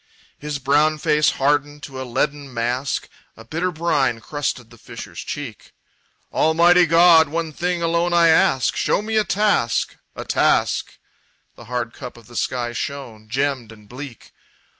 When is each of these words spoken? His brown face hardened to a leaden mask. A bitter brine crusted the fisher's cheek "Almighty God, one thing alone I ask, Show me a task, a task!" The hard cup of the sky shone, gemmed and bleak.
His 0.39 0.57
brown 0.57 0.97
face 0.97 1.29
hardened 1.37 1.83
to 1.83 2.01
a 2.01 2.01
leaden 2.11 2.51
mask. 2.51 3.07
A 3.37 3.45
bitter 3.45 3.71
brine 3.71 4.19
crusted 4.19 4.71
the 4.71 4.79
fisher's 4.79 5.19
cheek 5.19 5.73
"Almighty 6.33 6.87
God, 6.87 7.29
one 7.29 7.53
thing 7.53 7.83
alone 7.83 8.11
I 8.11 8.29
ask, 8.29 8.75
Show 8.75 9.03
me 9.03 9.17
a 9.17 9.23
task, 9.23 9.97
a 10.15 10.25
task!" 10.25 10.97
The 11.55 11.65
hard 11.65 11.93
cup 11.93 12.17
of 12.17 12.25
the 12.25 12.35
sky 12.35 12.73
shone, 12.73 13.29
gemmed 13.29 13.71
and 13.71 13.87
bleak. 13.87 14.31